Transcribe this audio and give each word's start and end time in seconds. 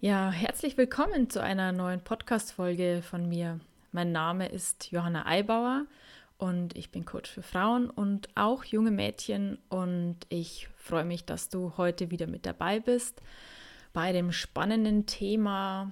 Ja, 0.00 0.30
herzlich 0.30 0.76
willkommen 0.76 1.30
zu 1.30 1.42
einer 1.42 1.72
neuen 1.72 2.00
Podcast-Folge 2.02 3.02
von 3.02 3.28
mir. 3.28 3.60
Mein 3.92 4.12
Name 4.12 4.48
ist 4.48 4.90
Johanna 4.92 5.26
Eibauer 5.26 5.86
und 6.38 6.76
ich 6.76 6.90
bin 6.90 7.04
Coach 7.06 7.30
für 7.30 7.42
Frauen 7.42 7.88
und 7.88 8.28
auch 8.34 8.64
junge 8.64 8.90
Mädchen 8.90 9.58
und 9.70 10.18
ich 10.28 10.68
freue 10.76 11.04
mich, 11.06 11.24
dass 11.24 11.48
du 11.48 11.72
heute 11.78 12.10
wieder 12.10 12.26
mit 12.26 12.44
dabei 12.44 12.78
bist 12.80 13.22
bei 13.94 14.12
dem 14.12 14.32
spannenden 14.32 15.06
Thema 15.06 15.90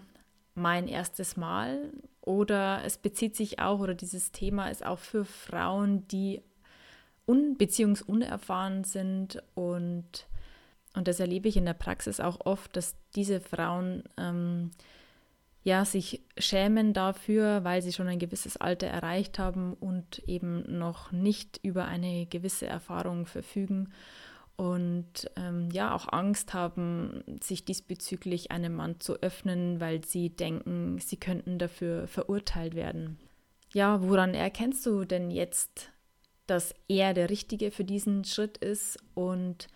mein 0.54 0.86
erstes 0.86 1.38
Mal 1.38 1.90
oder 2.20 2.82
es 2.84 2.98
bezieht 2.98 3.34
sich 3.34 3.58
auch 3.58 3.80
oder 3.80 3.94
dieses 3.94 4.32
Thema 4.32 4.68
ist 4.68 4.84
auch 4.84 4.98
für 4.98 5.24
Frauen, 5.24 6.06
die 6.08 6.42
un- 7.26 7.56
bzw. 7.56 8.04
unerfahren 8.06 8.84
sind 8.84 9.42
und 9.54 10.26
und 10.94 11.08
das 11.08 11.20
erlebe 11.20 11.48
ich 11.48 11.56
in 11.56 11.64
der 11.64 11.74
Praxis 11.74 12.20
auch 12.20 12.40
oft, 12.44 12.76
dass 12.76 12.96
diese 13.14 13.40
Frauen 13.40 14.04
ähm, 14.16 14.70
ja 15.64 15.84
sich 15.84 16.22
schämen 16.38 16.92
dafür, 16.92 17.64
weil 17.64 17.82
sie 17.82 17.92
schon 17.92 18.06
ein 18.06 18.18
gewisses 18.18 18.56
Alter 18.56 18.86
erreicht 18.86 19.38
haben 19.38 19.74
und 19.74 20.20
eben 20.26 20.78
noch 20.78 21.10
nicht 21.10 21.58
über 21.62 21.86
eine 21.86 22.26
gewisse 22.26 22.66
Erfahrung 22.66 23.26
verfügen 23.26 23.92
und 24.56 25.28
ähm, 25.36 25.68
ja 25.72 25.94
auch 25.94 26.12
Angst 26.12 26.54
haben, 26.54 27.24
sich 27.42 27.64
diesbezüglich 27.64 28.52
einem 28.52 28.74
Mann 28.74 29.00
zu 29.00 29.20
öffnen, 29.20 29.80
weil 29.80 30.04
sie 30.04 30.30
denken, 30.30 30.98
sie 31.00 31.16
könnten 31.16 31.58
dafür 31.58 32.06
verurteilt 32.06 32.74
werden. 32.76 33.18
Ja, 33.72 34.00
woran 34.02 34.34
erkennst 34.34 34.86
du 34.86 35.04
denn 35.04 35.32
jetzt, 35.32 35.90
dass 36.46 36.72
er 36.86 37.14
der 37.14 37.30
Richtige 37.30 37.72
für 37.72 37.84
diesen 37.84 38.24
Schritt 38.24 38.58
ist 38.58 38.98
und 39.14 39.66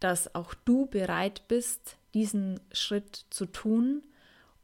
dass 0.00 0.34
auch 0.34 0.54
du 0.54 0.86
bereit 0.86 1.46
bist, 1.48 1.96
diesen 2.14 2.58
Schritt 2.72 3.26
zu 3.30 3.46
tun 3.46 4.02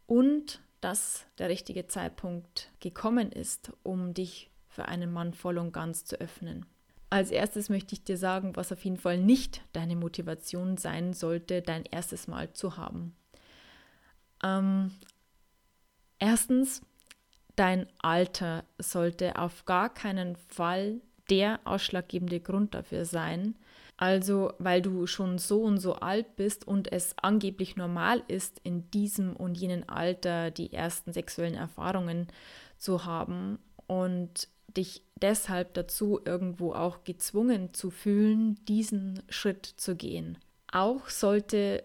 und 0.07 0.61
dass 0.81 1.27
der 1.39 1.49
richtige 1.49 1.87
Zeitpunkt 1.87 2.71
gekommen 2.81 3.31
ist, 3.33 3.73
um 3.83 4.15
dich 4.15 4.51
für 4.69 4.87
einen 4.87 5.13
Mann 5.13 5.33
voll 5.35 5.59
und 5.59 5.73
ganz 5.73 6.05
zu 6.05 6.21
öffnen. 6.21 6.67
Als 7.09 7.31
erstes 7.31 7.69
möchte 7.69 7.95
ich 7.95 8.03
dir 8.03 8.19
sagen, 8.19 8.57
was 8.57 8.73
auf 8.73 8.85
jeden 8.85 8.97
Fall 8.97 9.19
nicht 9.19 9.63
deine 9.73 9.97
Motivation 9.97 10.77
sein 10.77 11.13
sollte, 11.13 11.63
dein 11.63 11.85
erstes 11.85 12.27
Mal 12.27 12.53
zu 12.53 12.77
haben. 12.77 13.15
Ähm, 14.43 14.91
erstens, 16.19 16.83
dein 17.55 17.87
Alter 17.99 18.65
sollte 18.79 19.37
auf 19.37 19.65
gar 19.65 19.93
keinen 19.93 20.37
Fall 20.37 21.01
der 21.31 21.61
ausschlaggebende 21.65 22.41
Grund 22.41 22.75
dafür 22.75 23.05
sein, 23.05 23.57
also, 23.97 24.53
weil 24.59 24.83
du 24.83 25.07
schon 25.07 25.39
so 25.39 25.63
und 25.63 25.79
so 25.79 25.95
alt 25.95 26.37
bist 26.37 26.67
und 26.69 26.93
es 26.93 27.15
angeblich 27.23 27.77
normal 27.77 28.23
ist, 28.29 28.61
in 28.63 28.91
diesem 28.91 29.35
und 29.35 29.57
jenem 29.57 29.85
Alter 29.87 30.51
die 30.51 30.73
ersten 30.73 31.13
sexuellen 31.13 31.55
Erfahrungen 31.55 32.27
zu 32.77 33.07
haben 33.07 33.59
und 33.87 34.49
dich 34.77 35.03
deshalb 35.23 35.73
dazu 35.73 36.21
irgendwo 36.23 36.75
auch 36.75 37.05
gezwungen 37.05 37.73
zu 37.73 37.91
fühlen, 37.91 38.63
diesen 38.67 39.23
Schritt 39.31 39.65
zu 39.65 39.97
gehen. 39.97 40.37
Auch 40.71 41.09
sollte 41.09 41.83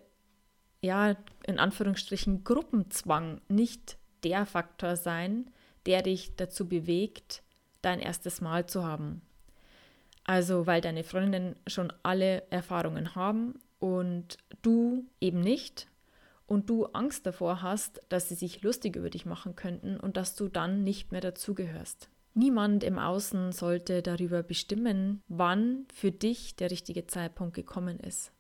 ja 0.82 1.16
in 1.46 1.60
Anführungsstrichen 1.60 2.44
Gruppenzwang 2.44 3.40
nicht 3.48 3.98
der 4.24 4.46
Faktor 4.46 4.98
sein, 4.98 5.50
der 5.86 6.02
dich 6.02 6.36
dazu 6.36 6.68
bewegt, 6.68 7.42
dein 7.82 8.00
erstes 8.00 8.42
Mal 8.42 8.66
zu 8.66 8.84
haben. 8.84 9.22
Also 10.32 10.66
weil 10.66 10.80
deine 10.80 11.04
Freundinnen 11.04 11.58
schon 11.68 11.92
alle 12.04 12.50
Erfahrungen 12.52 13.16
haben 13.16 13.60
und 13.80 14.38
du 14.62 15.04
eben 15.20 15.42
nicht 15.42 15.90
und 16.48 16.70
du 16.70 16.86
Angst 16.86 17.26
davor 17.26 17.62
hast, 17.62 18.00
dass 18.08 18.30
sie 18.30 18.36
sich 18.36 18.62
lustig 18.62 18.96
über 18.96 19.10
dich 19.10 19.26
machen 19.26 19.58
könnten 19.58 20.00
und 20.00 20.16
dass 20.16 20.34
du 20.36 20.48
dann 20.48 20.86
nicht 20.86 21.12
mehr 21.12 21.20
dazugehörst. 21.20 22.08
Niemand 22.34 22.86
im 22.86 22.98
Außen 22.98 23.52
sollte 23.52 24.02
darüber 24.02 24.42
bestimmen, 24.42 25.22
wann 25.28 25.86
für 25.94 26.14
dich 26.14 26.56
der 26.56 26.72
richtige 26.72 27.08
Zeitpunkt 27.08 27.54
gekommen 27.54 28.00
ist. 28.00 28.32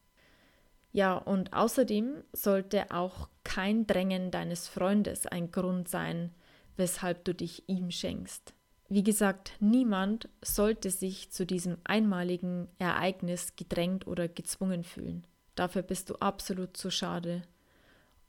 Ja, 0.93 1.17
und 1.17 1.51
außerdem 1.51 2.23
sollte 2.31 2.89
auch 2.91 3.27
kein 3.43 3.85
Drängen 3.85 4.31
deines 4.31 4.69
Freundes 4.69 5.27
ein 5.27 5.51
Grund 5.51 5.89
sein, 5.89 6.31
weshalb 6.77 7.25
du 7.25 7.35
dich 7.35 7.67
ihm 7.67 7.91
schenkst. 7.91 8.53
Wie 8.94 9.03
gesagt, 9.03 9.53
niemand 9.62 10.28
sollte 10.41 10.90
sich 10.90 11.31
zu 11.31 11.46
diesem 11.46 11.78
einmaligen 11.85 12.68
Ereignis 12.78 13.56
gedrängt 13.56 14.06
oder 14.06 14.28
gezwungen 14.28 14.84
fühlen. 14.84 15.25
Dafür 15.56 15.81
bist 15.81 16.09
du 16.09 16.16
absolut 16.16 16.75
zu 16.75 16.91
schade. 16.91 17.44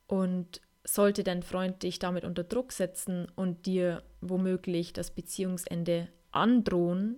Und 0.06 0.60
sollte 0.84 1.24
dein 1.24 1.42
Freund 1.42 1.82
dich 1.82 1.98
damit 1.98 2.24
unter 2.24 2.44
Druck 2.44 2.70
setzen 2.70 3.26
und 3.34 3.66
dir 3.66 4.04
womöglich 4.20 4.92
das 4.92 5.10
Beziehungsende 5.10 6.06
androhen, 6.30 7.16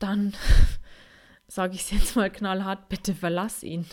dann 0.00 0.34
sage 1.46 1.76
ich 1.76 1.82
es 1.82 1.90
jetzt 1.92 2.16
mal 2.16 2.32
knallhart, 2.32 2.88
bitte 2.88 3.14
verlass 3.14 3.62
ihn. 3.62 3.86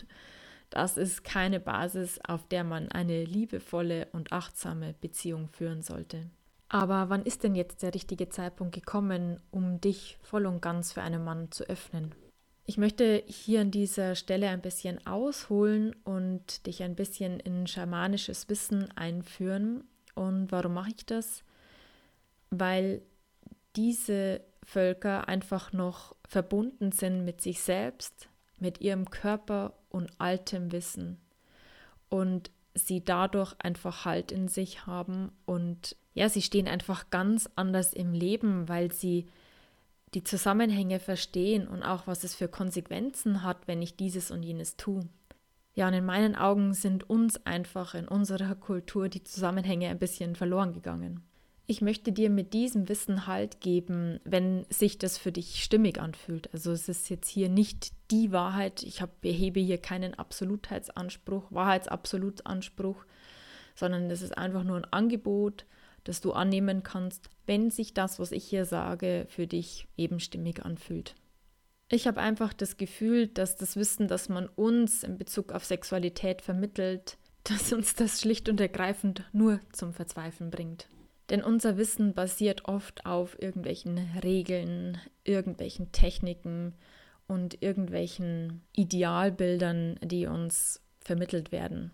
Das 0.71 0.97
ist 0.97 1.23
keine 1.23 1.59
Basis, 1.59 2.19
auf 2.27 2.47
der 2.47 2.63
man 2.63 2.91
eine 2.91 3.23
liebevolle 3.23 4.07
und 4.13 4.31
achtsame 4.31 4.95
Beziehung 4.99 5.47
führen 5.47 5.83
sollte. 5.83 6.31
Aber 6.69 7.09
wann 7.09 7.23
ist 7.23 7.43
denn 7.43 7.55
jetzt 7.55 7.81
der 7.81 7.93
richtige 7.93 8.29
Zeitpunkt 8.29 8.75
gekommen, 8.75 9.39
um 9.51 9.79
dich 9.79 10.17
voll 10.21 10.45
und 10.45 10.61
ganz 10.61 10.91
für 10.91 11.01
einen 11.01 11.23
Mann 11.23 11.51
zu 11.51 11.63
öffnen? 11.69 12.13
Ich 12.65 12.77
möchte 12.77 13.23
hier 13.25 13.61
an 13.61 13.71
dieser 13.71 14.15
Stelle 14.15 14.49
ein 14.49 14.61
bisschen 14.61 15.05
ausholen 15.07 15.95
und 16.03 16.65
dich 16.65 16.83
ein 16.83 16.95
bisschen 16.95 17.39
in 17.39 17.65
schamanisches 17.65 18.49
Wissen 18.49 18.91
einführen. 18.97 19.85
Und 20.15 20.51
warum 20.51 20.73
mache 20.73 20.89
ich 20.89 21.05
das? 21.05 21.43
Weil 22.49 23.01
diese 23.77 24.41
Völker 24.63 25.29
einfach 25.29 25.71
noch 25.71 26.13
verbunden 26.27 26.91
sind 26.91 27.23
mit 27.23 27.39
sich 27.39 27.61
selbst, 27.61 28.27
mit 28.59 28.81
ihrem 28.81 29.09
Körper 29.09 29.73
und 29.87 30.11
altem 30.17 30.73
Wissen. 30.73 31.21
Und 32.09 32.51
sie 32.77 33.03
dadurch 33.03 33.55
einfach 33.59 34.05
Halt 34.05 34.31
in 34.31 34.47
sich 34.47 34.85
haben 34.85 35.31
und 35.45 35.95
ja, 36.13 36.29
sie 36.29 36.41
stehen 36.41 36.67
einfach 36.67 37.09
ganz 37.09 37.49
anders 37.55 37.93
im 37.93 38.13
Leben, 38.13 38.67
weil 38.69 38.91
sie 38.91 39.27
die 40.13 40.23
Zusammenhänge 40.23 40.99
verstehen 40.99 41.67
und 41.67 41.83
auch 41.83 42.07
was 42.07 42.23
es 42.23 42.33
für 42.33 42.47
Konsequenzen 42.47 43.43
hat, 43.43 43.67
wenn 43.67 43.81
ich 43.81 43.97
dieses 43.97 44.31
und 44.31 44.43
jenes 44.43 44.77
tue. 44.77 45.01
Ja, 45.75 45.87
und 45.87 45.93
in 45.93 46.05
meinen 46.05 46.35
Augen 46.35 46.73
sind 46.73 47.07
uns 47.07 47.45
einfach 47.45 47.93
in 47.93 48.07
unserer 48.07 48.55
Kultur 48.55 49.09
die 49.09 49.23
Zusammenhänge 49.23 49.89
ein 49.89 49.99
bisschen 49.99 50.35
verloren 50.35 50.73
gegangen. 50.73 51.21
Ich 51.69 51.81
möchte 51.81 52.13
dir 52.13 52.29
mit 52.29 52.53
diesem 52.53 52.87
Wissen 52.87 53.27
Halt 53.27 53.59
geben, 53.59 54.21
wenn 54.23 54.65
sich 54.69 54.97
das 54.97 55.17
für 55.17 55.33
dich 55.33 55.61
stimmig 55.61 55.99
anfühlt. 55.99 56.49
Also 56.53 56.71
es 56.71 56.87
ist 56.87 57.09
jetzt 57.09 57.27
hier 57.27 57.49
nicht 57.49 57.91
die 58.09 58.31
Wahrheit. 58.31 58.83
Ich 58.83 59.01
hab, 59.01 59.19
behebe 59.19 59.59
hier 59.59 59.77
keinen 59.77 60.13
Absolutheitsanspruch, 60.13 61.51
Wahrheitsabsolutsanspruch, 61.51 63.05
sondern 63.75 64.09
es 64.09 64.21
ist 64.21 64.37
einfach 64.37 64.63
nur 64.63 64.77
ein 64.77 64.93
Angebot, 64.93 65.65
das 66.05 66.21
du 66.21 66.31
annehmen 66.31 66.83
kannst, 66.83 67.29
wenn 67.45 67.69
sich 67.69 67.93
das, 67.93 68.17
was 68.17 68.31
ich 68.31 68.45
hier 68.45 68.63
sage, 68.63 69.25
für 69.27 69.45
dich 69.45 69.89
eben 69.97 70.21
stimmig 70.21 70.63
anfühlt. 70.63 71.15
Ich 71.89 72.07
habe 72.07 72.21
einfach 72.21 72.53
das 72.53 72.77
Gefühl, 72.77 73.27
dass 73.27 73.57
das 73.57 73.75
Wissen, 73.75 74.07
das 74.07 74.29
man 74.29 74.47
uns 74.47 75.03
in 75.03 75.17
Bezug 75.17 75.51
auf 75.51 75.65
Sexualität 75.65 76.41
vermittelt, 76.41 77.17
dass 77.43 77.73
uns 77.73 77.93
das 77.93 78.21
schlicht 78.21 78.47
und 78.47 78.61
ergreifend 78.61 79.25
nur 79.33 79.59
zum 79.73 79.91
Verzweifeln 79.91 80.49
bringt. 80.49 80.87
Denn 81.29 81.43
unser 81.43 81.77
Wissen 81.77 82.13
basiert 82.13 82.65
oft 82.65 83.05
auf 83.05 83.41
irgendwelchen 83.41 83.97
Regeln, 84.23 84.97
irgendwelchen 85.23 85.91
Techniken 85.91 86.73
und 87.27 87.61
irgendwelchen 87.61 88.61
Idealbildern, 88.73 89.99
die 90.01 90.27
uns 90.27 90.81
vermittelt 91.01 91.51
werden. 91.51 91.91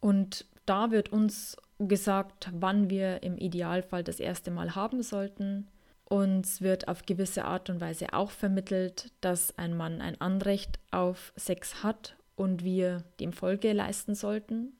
Und 0.00 0.44
da 0.66 0.90
wird 0.90 1.10
uns 1.10 1.56
gesagt, 1.78 2.50
wann 2.52 2.90
wir 2.90 3.22
im 3.22 3.36
Idealfall 3.38 4.04
das 4.04 4.20
erste 4.20 4.50
Mal 4.50 4.74
haben 4.74 5.02
sollten. 5.02 5.68
Uns 6.04 6.60
wird 6.60 6.88
auf 6.88 7.04
gewisse 7.04 7.44
Art 7.44 7.68
und 7.68 7.80
Weise 7.80 8.12
auch 8.12 8.30
vermittelt, 8.30 9.12
dass 9.20 9.56
ein 9.58 9.76
Mann 9.76 10.00
ein 10.00 10.20
Anrecht 10.20 10.78
auf 10.90 11.32
Sex 11.36 11.82
hat 11.82 12.16
und 12.36 12.62
wir 12.62 13.04
dem 13.20 13.32
Folge 13.32 13.72
leisten 13.72 14.14
sollten. 14.14 14.72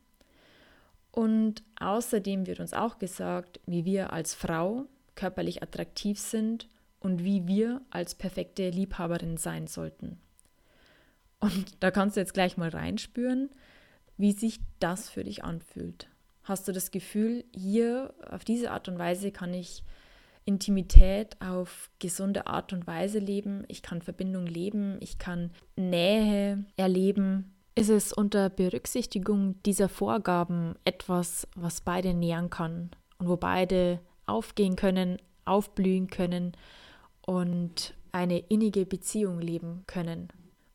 Und 1.17 1.63
außerdem 1.81 2.47
wird 2.47 2.61
uns 2.61 2.75
auch 2.75 2.99
gesagt, 2.99 3.59
wie 3.65 3.87
wir 3.87 4.13
als 4.13 4.35
Frau 4.35 4.85
körperlich 5.15 5.63
attraktiv 5.63 6.21
sind 6.21 6.69
und 7.01 7.25
wie 7.25 7.47
wir 7.47 7.81
als 7.89 8.15
perfekte 8.15 8.69
Liebhaberin 8.69 9.39
sein 9.39 9.67
sollten. 9.67 10.21
Und 11.41 11.83
da 11.83 11.91
kannst 11.91 12.17
du 12.17 12.21
jetzt 12.21 12.35
gleich 12.35 12.59
mal 12.59 12.69
reinspüren, 12.69 13.49
wie 14.19 14.33
sich 14.33 14.61
das 14.79 15.09
für 15.09 15.25
dich 15.25 15.43
anfühlt. 15.43 16.11
Hast 16.43 16.69
du 16.69 16.73
das 16.73 16.91
Gefühl, 16.91 17.47
hier 17.55 18.13
auf 18.31 18.45
diese 18.45 18.71
Art 18.71 18.87
und 18.87 18.99
Weise 18.99 19.33
kann 19.33 19.55
ich 19.55 19.85
Intimität 20.45 21.41
auf 21.41 21.91
gesunde 21.99 22.47
Art 22.47 22.75
und 22.75 22.87
Weise 22.87 23.21
leben, 23.21 23.65
ich 23.69 23.81
kann 23.81 24.03
Verbindung 24.03 24.47
leben, 24.47 24.99
ich 25.01 25.17
kann 25.17 25.51
Nähe 25.77 26.67
erleben 26.77 27.56
ist 27.77 27.91
es 27.91 28.13
unter 28.13 28.49
Berücksichtigung 28.49 29.63
dieser 29.65 29.89
Vorgaben 29.89 30.75
etwas, 30.85 31.47
was 31.55 31.83
beide 31.83 32.15
nähern 32.15 32.49
kann 32.49 32.91
und 33.19 33.29
wo 33.29 33.37
beide 33.37 34.01
aufgehen 34.25 34.77
können, 34.77 35.19
aufblühen 35.45 36.09
können 36.09 36.53
und 37.21 37.95
eine 38.13 38.39
innige 38.39 38.87
Beziehung 38.87 39.41
leben 39.41 39.85
können. 39.87 40.29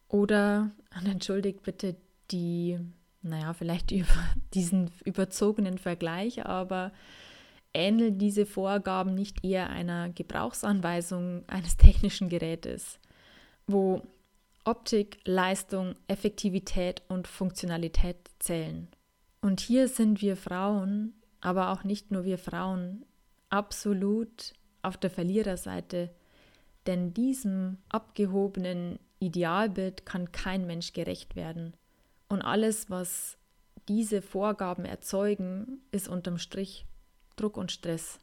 Oder, 0.10 0.72
entschuldigt 1.06 1.64
bitte 1.64 1.96
die, 2.30 2.80
naja, 3.24 3.54
vielleicht 3.54 3.92
über 3.92 4.06
diesen 4.54 4.92
überzogenen 5.04 5.80
Vergleich, 5.80 6.46
aber 6.46 6.92
ähneln 7.74 8.20
diese 8.20 8.46
Vorgaben 8.46 9.16
nicht 9.16 9.44
eher 9.44 9.72
einer 9.72 10.10
Gebrauchsanweisung 10.10 11.46
eines 11.48 11.78
technischen 11.78 12.30
Gerätes, 12.30 13.00
wo 13.66 14.04
Optik, 14.64 15.20
Leistung, 15.26 15.96
Effektivität 16.08 17.02
und 17.08 17.28
Funktionalität 17.28 18.18
zählen. 18.40 18.88
Und 19.42 19.60
hier 19.60 19.88
sind 19.88 20.22
wir 20.22 20.38
Frauen, 20.38 21.14
aber 21.42 21.72
auch 21.72 21.84
nicht 21.84 22.12
nur 22.12 22.26
wir 22.26 22.38
Frauen, 22.38 23.06
absolut 23.50 24.54
auf 24.84 24.98
der 24.98 25.10
Verliererseite, 25.10 26.12
denn 26.86 27.14
diesem 27.14 27.78
abgehobenen 27.90 29.00
Idealbild 29.20 30.06
kann 30.06 30.32
kein 30.32 30.66
Mensch 30.66 30.94
gerecht 30.94 31.36
werden. 31.36 31.76
Und 32.28 32.42
alles, 32.42 32.90
was 32.90 33.38
diese 33.88 34.22
Vorgaben 34.22 34.86
erzeugen, 34.86 35.82
ist 35.92 36.08
unterm 36.08 36.38
Strich 36.38 36.86
Druck 37.36 37.58
und 37.58 37.72
Stress. 37.72 38.20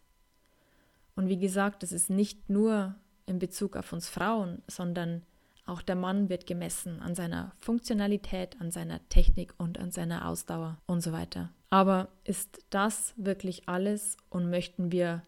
Und 1.14 1.29
wie 1.29 1.38
gesagt, 1.38 1.82
es 1.82 1.93
ist 1.93 2.11
nicht 2.11 2.49
nur 2.49 2.94
in 3.26 3.38
Bezug 3.38 3.76
auf 3.76 3.93
uns 3.93 4.08
Frauen, 4.08 4.62
sondern 4.69 5.23
auch 5.69 5.82
der 5.82 5.97
Mann 5.97 6.29
wird 6.29 6.47
gemessen 6.47 7.00
an 7.00 7.15
seiner 7.15 7.53
Funktionalität, 7.59 8.61
an 8.61 8.70
seiner 8.70 9.06
Technik 9.09 9.55
und 9.59 9.79
an 9.79 9.91
seiner 9.91 10.29
Ausdauer 10.29 10.79
und 10.87 11.00
so 11.00 11.12
weiter. 11.12 11.50
Aber 11.70 12.09
ist 12.25 12.65
das 12.70 13.15
wirklich 13.17 13.69
alles 13.69 14.17
und 14.31 14.49
möchten 14.49 14.91
wir 14.91 15.23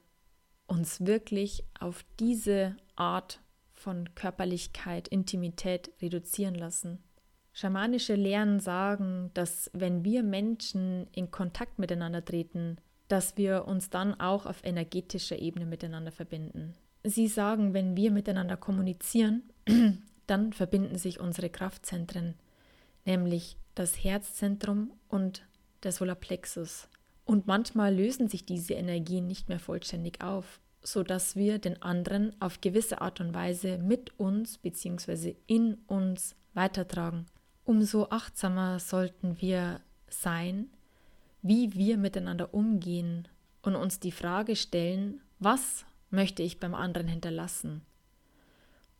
uns 0.66 1.04
wirklich 1.04 1.64
auf 1.78 2.04
diese 2.19 2.76
Art 2.96 3.40
von 3.72 4.14
Körperlichkeit, 4.14 5.08
Intimität 5.08 5.90
reduzieren 6.00 6.54
lassen? 6.54 7.02
Schamanische 7.52 8.14
Lehren 8.14 8.60
sagen, 8.60 9.31
dass 9.34 9.70
wenn 9.75 10.04
wir 10.04 10.22
Menschen 10.22 11.08
in 11.12 11.31
Kontakt 11.31 11.78
miteinander 11.78 12.25
treten, 12.25 12.76
dass 13.08 13.36
wir 13.36 13.66
uns 13.66 13.90
dann 13.90 14.19
auch 14.20 14.46
auf 14.46 14.64
energetischer 14.64 15.38
Ebene 15.38 15.66
miteinander 15.66 16.12
verbinden. 16.12 16.75
Sie 17.02 17.26
sagen, 17.26 17.75
wenn 17.75 17.96
wir 17.96 18.12
miteinander 18.12 18.56
kommunizieren, 18.56 19.43
dann 20.31 20.53
verbinden 20.53 20.97
sich 20.97 21.19
unsere 21.19 21.50
Kraftzentren, 21.50 22.35
nämlich 23.05 23.56
das 23.75 24.03
Herzzentrum 24.03 24.93
und 25.09 25.43
der 25.82 25.93
Solarplexus. 25.93 26.88
Und 27.25 27.47
manchmal 27.47 27.94
lösen 27.94 28.29
sich 28.29 28.44
diese 28.44 28.75
Energien 28.75 29.27
nicht 29.27 29.49
mehr 29.49 29.59
vollständig 29.59 30.23
auf, 30.23 30.61
sodass 30.82 31.37
wir 31.37 31.59
den 31.59 31.82
anderen 31.82 32.35
auf 32.41 32.61
gewisse 32.61 33.00
Art 33.00 33.21
und 33.21 33.35
Weise 33.35 33.79
mit 33.79 34.19
uns 34.19 34.59
bzw. 34.59 35.37
in 35.47 35.75
uns 35.87 36.35
weitertragen. 36.55 37.27
Umso 37.65 38.09
achtsamer 38.11 38.79
sollten 38.79 39.41
wir 39.41 39.81
sein, 40.09 40.71
wie 41.43 41.75
wir 41.75 41.97
miteinander 41.97 42.53
umgehen 42.55 43.29
und 43.62 43.77
uns 43.77 44.00
die 44.00 44.12
Frage 44.12 44.56
stellen, 44.56 45.21
was 45.38 45.85
möchte 46.11 46.43
ich 46.43 46.61
beim 46.61 46.75
anderen 46.75 47.09
hinterlassen? 47.09 47.82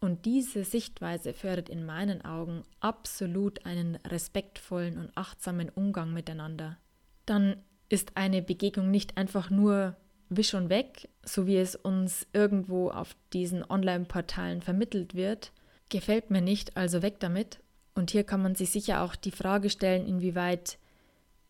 Und 0.00 0.25
diese 0.25 0.64
Sichtweise 0.64 1.35
fördert 1.35 1.69
in 1.69 1.85
meinen 1.85 2.25
Augen 2.25 2.62
absolut 2.81 3.67
einen 3.67 3.97
respektvollen 3.97 4.97
und 4.97 5.11
achtsamen 5.14 5.69
Umgang 5.69 6.12
miteinander. 6.14 6.79
Dann 7.26 7.56
ist 7.91 8.17
eine 8.17 8.41
Begegnung 8.41 8.91
nicht 8.91 9.19
einfach 9.19 9.50
nur 9.50 9.97
wisch 10.31 10.55
und 10.55 10.70
weg, 10.70 11.11
so 11.23 11.47
wie 11.47 11.56
es 11.56 11.76
uns 11.76 12.26
irgendwo 12.32 12.91
auf 12.91 13.14
diesen 13.35 13.69
Online-Portalen 13.69 14.62
vermittelt 14.62 15.14
wird. 15.14 15.52
Gefällt 15.91 16.31
mir 16.31 16.41
nicht, 16.41 16.79
also 16.79 17.03
weg 17.03 17.20
damit. 17.20 17.61
Und 17.94 18.11
hier 18.11 18.25
kann 18.25 18.41
man 18.41 18.55
sich 18.55 18.70
sicher 18.70 19.03
auch 19.03 19.17
die 19.17 19.32
Frage 19.32 19.69
stellen, 19.69 20.06
inwieweit 20.06 20.79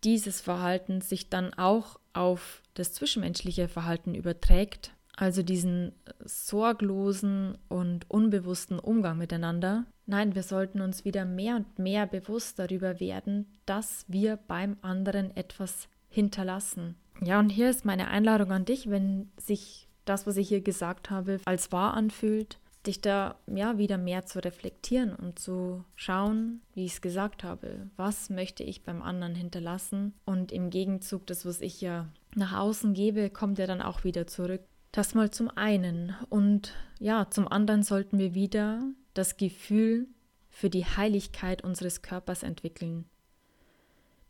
dieses 0.02 0.40
Verhalten 0.40 1.02
sich 1.02 1.28
dann 1.28 1.54
auch 1.54 2.00
auf 2.14 2.62
das 2.74 2.94
zwischenmenschliche 2.94 3.68
Verhalten 3.68 4.14
überträgt 4.14 4.92
also 5.16 5.42
diesen 5.42 5.92
sorglosen 6.24 7.58
und 7.68 8.10
unbewussten 8.10 8.78
Umgang 8.78 9.18
miteinander. 9.18 9.84
Nein, 10.06 10.34
wir 10.34 10.42
sollten 10.42 10.80
uns 10.80 11.04
wieder 11.04 11.24
mehr 11.24 11.56
und 11.56 11.78
mehr 11.78 12.06
bewusst 12.06 12.58
darüber 12.58 13.00
werden, 13.00 13.46
dass 13.66 14.04
wir 14.08 14.36
beim 14.36 14.76
anderen 14.82 15.36
etwas 15.36 15.88
hinterlassen. 16.08 16.96
Ja, 17.22 17.38
und 17.38 17.50
hier 17.50 17.70
ist 17.70 17.84
meine 17.84 18.08
Einladung 18.08 18.50
an 18.50 18.64
dich, 18.64 18.88
wenn 18.88 19.30
sich 19.38 19.88
das, 20.04 20.26
was 20.26 20.36
ich 20.36 20.48
hier 20.48 20.62
gesagt 20.62 21.10
habe, 21.10 21.38
als 21.44 21.70
wahr 21.70 21.94
anfühlt, 21.94 22.58
dich 22.86 23.00
da 23.00 23.36
ja 23.46 23.78
wieder 23.78 23.98
mehr 23.98 24.24
zu 24.24 24.42
reflektieren 24.42 25.14
und 25.14 25.38
zu 25.38 25.84
schauen, 25.94 26.62
wie 26.74 26.86
ich 26.86 26.94
es 26.94 27.00
gesagt 27.00 27.44
habe, 27.44 27.90
was 27.96 28.30
möchte 28.30 28.64
ich 28.64 28.84
beim 28.84 29.02
anderen 29.02 29.34
hinterlassen 29.34 30.14
und 30.24 30.50
im 30.50 30.70
Gegenzug 30.70 31.26
das, 31.26 31.44
was 31.44 31.60
ich 31.60 31.80
ja 31.80 32.08
nach 32.34 32.58
außen 32.58 32.94
gebe, 32.94 33.28
kommt 33.28 33.58
ja 33.58 33.66
dann 33.66 33.82
auch 33.82 34.04
wieder 34.04 34.26
zurück. 34.26 34.62
Das 34.92 35.14
mal 35.14 35.30
zum 35.30 35.50
einen. 35.50 36.16
Und 36.28 36.74
ja, 36.98 37.28
zum 37.30 37.46
anderen 37.46 37.82
sollten 37.82 38.18
wir 38.18 38.34
wieder 38.34 38.82
das 39.14 39.36
Gefühl 39.36 40.08
für 40.48 40.70
die 40.70 40.84
Heiligkeit 40.84 41.62
unseres 41.62 42.02
Körpers 42.02 42.42
entwickeln. 42.42 43.06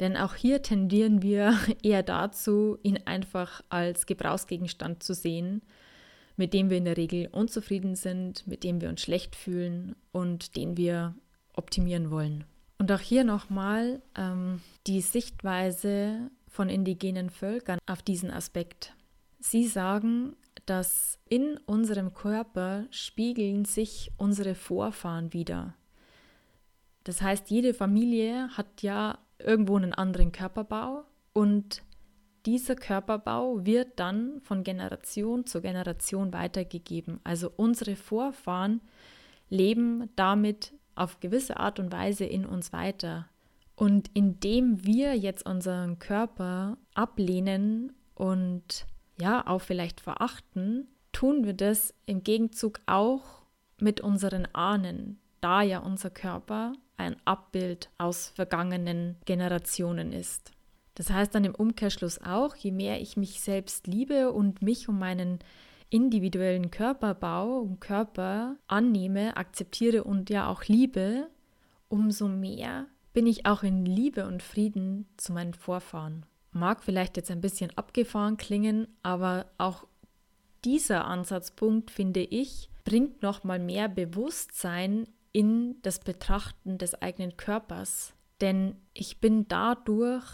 Denn 0.01 0.17
auch 0.17 0.35
hier 0.35 0.63
tendieren 0.63 1.23
wir 1.23 1.59
eher 1.83 2.03
dazu, 2.03 2.79
ihn 2.83 2.99
einfach 3.07 3.63
als 3.69 4.07
Gebrauchsgegenstand 4.07 5.03
zu 5.03 5.15
sehen, 5.15 5.63
mit 6.37 6.55
dem 6.55 6.71
wir 6.71 6.79
in 6.79 6.87
der 6.87 6.97
Regel 6.97 7.29
unzufrieden 7.33 7.97
sind, 7.97 8.47
mit 8.47 8.65
dem 8.65 8.81
wir 8.81 8.89
uns 8.89 9.03
schlecht 9.03 9.37
fühlen 9.37 9.95
und 10.13 10.57
den 10.57 10.77
wir 10.77 11.15
optimieren 11.55 12.11
wollen. 12.11 12.45
Und 12.79 12.91
auch 12.93 13.01
hier 13.01 13.25
nochmal 13.25 14.01
ähm, 14.17 14.63
die 14.87 15.03
Sichtweise 15.03 16.31
von 16.49 16.71
indigenen 16.71 17.29
Völkern 17.29 17.79
auf 17.87 18.01
diesen 18.01 18.31
Aspekt. 18.31 18.95
Sie 19.39 19.67
sagen, 19.67 20.35
dass 20.71 21.19
in 21.29 21.59
unserem 21.67 22.15
Körper 22.15 22.87
spiegeln 22.91 23.65
sich 23.65 24.13
unsere 24.19 24.55
Vorfahren 24.55 25.33
wieder. 25.33 25.75
Das 27.03 27.21
heißt, 27.21 27.51
jede 27.51 27.75
Familie 27.75 28.49
hat 28.57 28.83
ja 28.83 29.19
irgendwo 29.41 29.77
einen 29.77 29.95
anderen 29.95 30.31
Körperbau 30.31 31.03
und 31.33 31.83
dieser 32.47 32.77
Körperbau 32.77 33.67
wird 33.67 33.99
dann 33.99 34.41
von 34.43 34.63
Generation 34.63 35.45
zu 35.45 35.61
Generation 35.61 36.33
weitergegeben. 36.33 37.19
Also 37.25 37.51
unsere 37.57 37.97
Vorfahren 37.97 38.81
leben 39.49 40.09
damit 40.15 40.73
auf 40.95 41.19
gewisse 41.19 41.57
Art 41.59 41.81
und 41.81 41.91
Weise 41.91 42.27
in 42.27 42.47
uns 42.47 42.73
weiter. 42.73 43.29
Und 43.75 44.09
indem 44.15 44.87
wir 44.87 45.17
jetzt 45.17 45.45
unseren 45.45 45.99
Körper 45.99 46.79
ablehnen 46.95 47.93
und 48.15 48.87
ja 49.21 49.47
auch 49.47 49.61
vielleicht 49.61 50.01
verachten, 50.01 50.89
tun 51.13 51.45
wir 51.45 51.55
das 51.55 51.95
im 52.07 52.23
Gegenzug 52.23 52.81
auch 52.87 53.43
mit 53.79 54.01
unseren 54.01 54.47
Ahnen, 54.53 55.21
da 55.41 55.63
ja 55.63 55.79
unser 55.79 56.11
Körper 56.11 56.73
ein 56.97 57.17
Abbild 57.25 57.91
aus 57.99 58.29
vergangenen 58.29 59.17
Generationen 59.25 60.13
ist. 60.13 60.53
Das 60.95 61.11
heißt 61.11 61.35
dann 61.35 61.45
im 61.45 61.55
Umkehrschluss 61.55 62.21
auch, 62.21 62.57
je 62.57 62.73
mehr 62.73 63.01
ich 63.01 63.17
mich 63.17 63.41
selbst 63.41 63.87
liebe 63.87 64.33
und 64.33 64.61
mich 64.61 64.89
um 64.89 64.99
meinen 64.99 65.39
individuellen 65.89 66.71
Körperbau 66.71 67.59
und 67.59 67.81
Körper 67.81 68.57
annehme, 68.67 69.37
akzeptiere 69.37 70.05
und 70.05 70.31
ja 70.31 70.49
auch 70.49 70.65
liebe, 70.65 71.29
umso 71.89 72.29
mehr 72.29 72.87
bin 73.13 73.27
ich 73.27 73.47
auch 73.47 73.63
in 73.63 73.85
Liebe 73.85 74.27
und 74.27 74.43
Frieden 74.43 75.09
zu 75.17 75.33
meinen 75.33 75.55
Vorfahren. 75.55 76.27
Mag 76.53 76.83
vielleicht 76.83 77.17
jetzt 77.17 77.31
ein 77.31 77.41
bisschen 77.41 77.77
abgefahren 77.77 78.37
klingen, 78.37 78.89
aber 79.03 79.47
auch 79.59 79.87
dieser 80.65 81.05
Ansatzpunkt, 81.05 81.91
finde 81.91 82.21
ich, 82.21 82.69
bringt 82.85 83.23
nochmal 83.23 83.59
mehr 83.59 83.89
Bewusstsein 83.89 85.07
in 85.33 85.77
das 85.83 86.01
Betrachten 86.01 86.79
des 86.79 87.01
eigenen 87.01 87.37
Körpers. 87.37 88.15
Denn 88.41 88.77
ich 88.95 89.21
bin 89.21 89.47
dadurch 89.49 90.27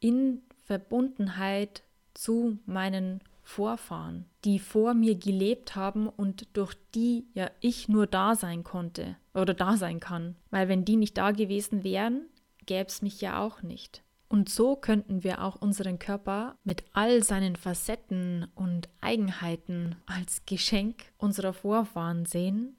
in 0.00 0.42
Verbundenheit 0.64 1.82
zu 2.12 2.58
meinen 2.66 3.20
Vorfahren, 3.42 4.24
die 4.44 4.58
vor 4.58 4.94
mir 4.94 5.14
gelebt 5.14 5.76
haben 5.76 6.08
und 6.08 6.56
durch 6.56 6.74
die 6.94 7.26
ja 7.34 7.50
ich 7.60 7.88
nur 7.88 8.06
da 8.06 8.34
sein 8.34 8.64
konnte 8.64 9.16
oder 9.34 9.54
da 9.54 9.76
sein 9.76 10.00
kann. 10.00 10.36
Weil 10.50 10.68
wenn 10.68 10.84
die 10.84 10.96
nicht 10.96 11.18
da 11.18 11.30
gewesen 11.30 11.84
wären, 11.84 12.26
gäbe 12.66 12.88
es 12.88 13.02
mich 13.02 13.20
ja 13.20 13.40
auch 13.40 13.62
nicht. 13.62 14.03
Und 14.34 14.48
so 14.48 14.74
könnten 14.74 15.22
wir 15.22 15.44
auch 15.44 15.62
unseren 15.62 16.00
Körper 16.00 16.58
mit 16.64 16.82
all 16.92 17.22
seinen 17.22 17.54
Facetten 17.54 18.48
und 18.56 18.88
Eigenheiten 19.00 19.94
als 20.06 20.42
Geschenk 20.44 21.04
unserer 21.18 21.52
Vorfahren 21.52 22.26
sehen. 22.26 22.76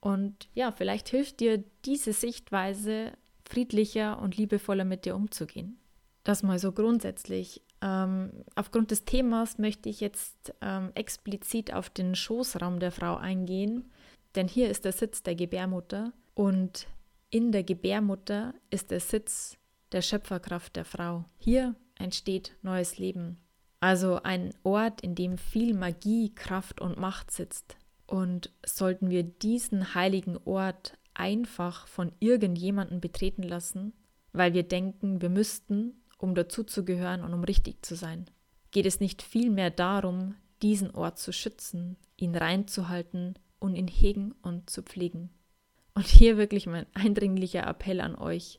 Und 0.00 0.48
ja, 0.54 0.72
vielleicht 0.72 1.10
hilft 1.10 1.40
dir 1.40 1.62
diese 1.84 2.14
Sichtweise 2.14 3.12
friedlicher 3.44 4.18
und 4.18 4.38
liebevoller 4.38 4.86
mit 4.86 5.04
dir 5.04 5.14
umzugehen. 5.14 5.78
Das 6.22 6.42
mal 6.42 6.58
so 6.58 6.72
grundsätzlich. 6.72 7.60
Ähm, 7.82 8.30
aufgrund 8.54 8.90
des 8.90 9.04
Themas 9.04 9.58
möchte 9.58 9.90
ich 9.90 10.00
jetzt 10.00 10.54
ähm, 10.62 10.90
explizit 10.94 11.74
auf 11.74 11.90
den 11.90 12.14
Schoßraum 12.14 12.80
der 12.80 12.92
Frau 12.92 13.16
eingehen, 13.16 13.90
denn 14.36 14.48
hier 14.48 14.70
ist 14.70 14.86
der 14.86 14.92
Sitz 14.92 15.22
der 15.22 15.34
Gebärmutter 15.34 16.14
und 16.32 16.86
in 17.28 17.52
der 17.52 17.62
Gebärmutter 17.62 18.54
ist 18.70 18.90
der 18.90 19.00
Sitz 19.00 19.58
der 19.94 20.02
Schöpferkraft 20.02 20.76
der 20.76 20.84
Frau. 20.84 21.24
Hier 21.38 21.74
entsteht 21.98 22.56
neues 22.62 22.98
Leben. 22.98 23.38
Also 23.80 24.22
ein 24.22 24.52
Ort, 24.62 25.00
in 25.02 25.14
dem 25.14 25.38
viel 25.38 25.72
Magie, 25.72 26.34
Kraft 26.34 26.80
und 26.80 26.98
Macht 26.98 27.30
sitzt. 27.30 27.76
Und 28.06 28.52
sollten 28.66 29.08
wir 29.08 29.22
diesen 29.22 29.94
heiligen 29.94 30.36
Ort 30.44 30.98
einfach 31.14 31.86
von 31.86 32.12
irgendjemandem 32.18 33.00
betreten 33.00 33.42
lassen, 33.42 33.92
weil 34.32 34.52
wir 34.52 34.64
denken, 34.64 35.22
wir 35.22 35.30
müssten, 35.30 36.02
um 36.18 36.34
dazuzugehören 36.34 37.22
und 37.22 37.32
um 37.32 37.44
richtig 37.44 37.84
zu 37.84 37.94
sein? 37.94 38.26
Geht 38.72 38.86
es 38.86 39.00
nicht 39.00 39.22
vielmehr 39.22 39.70
darum, 39.70 40.34
diesen 40.60 40.90
Ort 40.90 41.18
zu 41.18 41.32
schützen, 41.32 41.96
ihn 42.16 42.34
reinzuhalten 42.34 43.38
und 43.60 43.76
ihn 43.76 43.88
hegen 43.88 44.32
und 44.42 44.68
zu 44.68 44.82
pflegen? 44.82 45.30
Und 45.94 46.06
hier 46.06 46.36
wirklich 46.36 46.66
mein 46.66 46.86
eindringlicher 46.94 47.64
Appell 47.66 48.00
an 48.00 48.16
euch. 48.16 48.58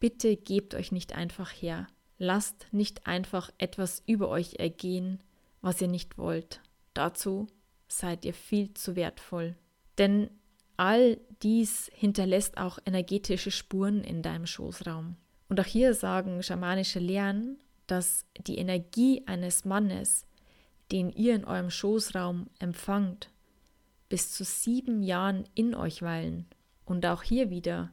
Bitte 0.00 0.36
gebt 0.36 0.74
euch 0.74 0.92
nicht 0.92 1.14
einfach 1.14 1.50
her. 1.50 1.86
Lasst 2.18 2.66
nicht 2.72 3.06
einfach 3.06 3.50
etwas 3.58 4.02
über 4.06 4.28
euch 4.28 4.54
ergehen, 4.58 5.22
was 5.60 5.80
ihr 5.80 5.88
nicht 5.88 6.18
wollt. 6.18 6.60
Dazu 6.94 7.46
seid 7.86 8.24
ihr 8.24 8.34
viel 8.34 8.74
zu 8.74 8.96
wertvoll. 8.96 9.56
Denn 9.98 10.30
all 10.76 11.18
dies 11.42 11.90
hinterlässt 11.94 12.56
auch 12.56 12.78
energetische 12.86 13.50
Spuren 13.50 14.02
in 14.02 14.22
deinem 14.22 14.46
Schoßraum. 14.46 15.16
Und 15.48 15.60
auch 15.60 15.66
hier 15.66 15.94
sagen 15.94 16.42
schamanische 16.42 16.98
Lehren, 16.98 17.58
dass 17.86 18.24
die 18.38 18.56
Energie 18.56 19.22
eines 19.26 19.64
Mannes, 19.64 20.26
den 20.92 21.10
ihr 21.10 21.34
in 21.34 21.44
eurem 21.44 21.70
Schoßraum 21.70 22.46
empfangt, 22.58 23.30
bis 24.08 24.32
zu 24.32 24.44
sieben 24.44 25.02
Jahren 25.02 25.44
in 25.54 25.74
euch 25.74 26.02
weilen. 26.02 26.46
Und 26.84 27.04
auch 27.04 27.22
hier 27.22 27.50
wieder, 27.50 27.92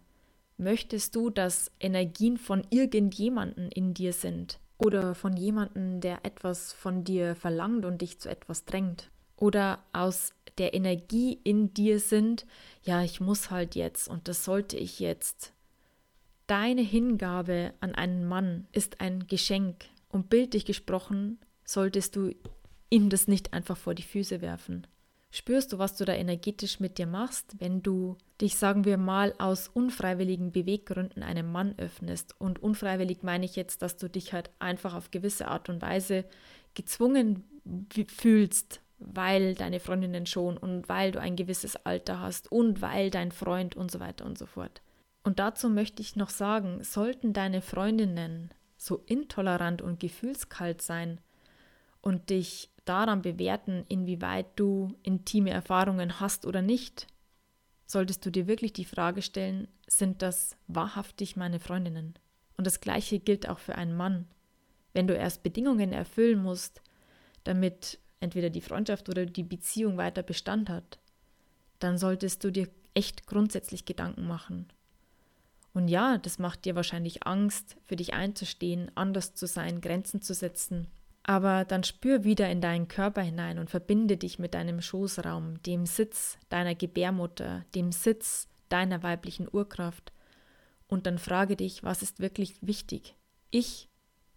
möchtest 0.57 1.15
du, 1.15 1.29
dass 1.29 1.71
Energien 1.79 2.37
von 2.37 2.65
irgendjemanden 2.69 3.71
in 3.71 3.93
dir 3.93 4.13
sind 4.13 4.59
oder 4.77 5.15
von 5.15 5.35
jemandem, 5.35 6.01
der 6.01 6.25
etwas 6.25 6.73
von 6.73 7.03
dir 7.03 7.35
verlangt 7.35 7.85
und 7.85 8.01
dich 8.01 8.19
zu 8.19 8.29
etwas 8.29 8.65
drängt 8.65 9.09
oder 9.35 9.83
aus 9.93 10.33
der 10.57 10.73
Energie 10.73 11.39
in 11.43 11.73
dir 11.73 11.99
sind, 11.99 12.45
ja, 12.83 13.03
ich 13.03 13.21
muss 13.21 13.51
halt 13.51 13.75
jetzt 13.75 14.07
und 14.07 14.27
das 14.27 14.43
sollte 14.43 14.77
ich 14.77 14.99
jetzt. 14.99 15.53
Deine 16.47 16.81
Hingabe 16.81 17.73
an 17.79 17.93
einen 17.93 18.25
Mann 18.25 18.67
ist 18.71 19.01
ein 19.01 19.27
Geschenk 19.27 19.85
und 20.09 20.29
bildlich 20.29 20.65
gesprochen 20.65 21.39
solltest 21.65 22.15
du 22.15 22.33
ihm 22.89 23.09
das 23.09 23.27
nicht 23.27 23.53
einfach 23.53 23.77
vor 23.77 23.93
die 23.93 24.03
Füße 24.03 24.41
werfen. 24.41 24.87
Spürst 25.37 25.71
du, 25.71 25.77
was 25.77 25.95
du 25.95 26.03
da 26.03 26.13
energetisch 26.13 26.79
mit 26.79 26.97
dir 26.97 27.05
machst, 27.05 27.53
wenn 27.59 27.83
du 27.83 28.17
dich, 28.41 28.57
sagen 28.57 28.85
wir 28.85 28.97
mal, 28.97 29.35
aus 29.37 29.67
unfreiwilligen 29.67 30.51
Beweggründen 30.51 31.21
einem 31.21 31.51
Mann 31.51 31.75
öffnest? 31.77 32.33
Und 32.41 32.57
unfreiwillig 32.63 33.21
meine 33.21 33.45
ich 33.45 33.55
jetzt, 33.55 33.83
dass 33.83 33.97
du 33.97 34.09
dich 34.09 34.33
halt 34.33 34.49
einfach 34.57 34.95
auf 34.95 35.11
gewisse 35.11 35.47
Art 35.47 35.69
und 35.69 35.79
Weise 35.79 36.25
gezwungen 36.73 37.43
fühlst, 38.07 38.81
weil 38.97 39.53
deine 39.53 39.79
Freundinnen 39.79 40.25
schon 40.25 40.57
und 40.57 40.89
weil 40.89 41.11
du 41.11 41.21
ein 41.21 41.35
gewisses 41.35 41.75
Alter 41.85 42.19
hast 42.19 42.51
und 42.51 42.81
weil 42.81 43.11
dein 43.11 43.31
Freund 43.31 43.75
und 43.75 43.91
so 43.91 43.99
weiter 43.99 44.25
und 44.25 44.39
so 44.39 44.47
fort. 44.47 44.81
Und 45.23 45.37
dazu 45.37 45.69
möchte 45.69 46.01
ich 46.01 46.15
noch 46.15 46.31
sagen, 46.31 46.83
sollten 46.83 47.33
deine 47.33 47.61
Freundinnen 47.61 48.49
so 48.75 49.03
intolerant 49.05 49.83
und 49.83 49.99
gefühlskalt 49.99 50.81
sein 50.81 51.21
und 52.01 52.29
dich 52.29 52.69
daran 52.85 53.21
bewerten, 53.21 53.85
inwieweit 53.89 54.47
du 54.55 54.95
intime 55.03 55.49
Erfahrungen 55.49 56.19
hast 56.19 56.45
oder 56.45 56.61
nicht, 56.61 57.07
solltest 57.85 58.25
du 58.25 58.31
dir 58.31 58.47
wirklich 58.47 58.73
die 58.73 58.85
Frage 58.85 59.21
stellen, 59.21 59.67
sind 59.87 60.21
das 60.21 60.55
wahrhaftig 60.67 61.35
meine 61.35 61.59
Freundinnen? 61.59 62.15
Und 62.57 62.65
das 62.67 62.81
gleiche 62.81 63.19
gilt 63.19 63.47
auch 63.47 63.59
für 63.59 63.75
einen 63.75 63.95
Mann. 63.95 64.27
Wenn 64.93 65.07
du 65.07 65.15
erst 65.15 65.43
Bedingungen 65.43 65.93
erfüllen 65.93 66.41
musst, 66.41 66.81
damit 67.43 67.99
entweder 68.19 68.49
die 68.49 68.61
Freundschaft 68.61 69.09
oder 69.09 69.25
die 69.25 69.43
Beziehung 69.43 69.97
weiter 69.97 70.23
Bestand 70.23 70.69
hat, 70.69 70.99
dann 71.79 71.97
solltest 71.97 72.43
du 72.43 72.51
dir 72.51 72.67
echt 72.93 73.27
grundsätzlich 73.27 73.85
Gedanken 73.85 74.27
machen. 74.27 74.67
Und 75.73 75.87
ja, 75.89 76.17
das 76.17 76.39
macht 76.39 76.65
dir 76.65 76.75
wahrscheinlich 76.75 77.27
Angst, 77.27 77.77
für 77.85 77.95
dich 77.95 78.15
einzustehen, 78.15 78.91
anders 78.95 79.35
zu 79.35 79.45
sein, 79.45 79.79
Grenzen 79.79 80.23
zu 80.23 80.33
setzen. 80.33 80.87
Aber 81.27 81.65
dann 81.65 81.83
spür 81.83 82.23
wieder 82.23 82.49
in 82.49 82.61
deinen 82.61 82.87
Körper 82.87 83.21
hinein 83.21 83.59
und 83.59 83.69
verbinde 83.69 84.15
dich 84.15 84.39
mit 84.39 84.53
deinem 84.53 84.81
Schoßraum, 84.81 85.61
dem 85.63 85.85
Sitz 85.85 86.37
deiner 86.47 86.73
Gebärmutter, 86.73 87.65
dem 87.75 87.91
Sitz 87.91 88.47
deiner 88.69 89.03
weiblichen 89.03 89.47
Urkraft. 89.51 90.13
Und 90.87 91.05
dann 91.05 91.17
frage 91.17 91.57
dich, 91.57 91.83
was 91.83 92.01
ist 92.01 92.21
wirklich 92.21 92.55
wichtig? 92.61 93.15
Ich 93.51 93.89